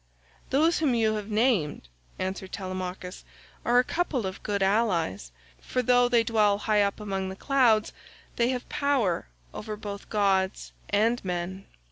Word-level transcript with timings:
"Those 0.49 0.79
whom 0.79 0.95
you 0.95 1.13
have 1.13 1.29
named," 1.29 1.87
answered 2.17 2.51
Telemachus, 2.51 3.23
"are 3.63 3.77
a 3.77 3.83
couple 3.83 4.25
of 4.25 4.41
good 4.41 4.63
allies, 4.63 5.31
for 5.61 5.83
though 5.83 6.09
they 6.09 6.23
dwell 6.23 6.57
high 6.57 6.81
up 6.81 6.99
among 6.99 7.29
the 7.29 7.35
clouds 7.35 7.93
they 8.35 8.49
have 8.49 8.67
power 8.67 9.27
over 9.53 9.75
both 9.77 10.09
gods 10.09 10.71
and 10.89 11.23
men." 11.23 11.67